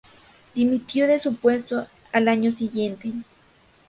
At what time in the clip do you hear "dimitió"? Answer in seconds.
0.55-1.05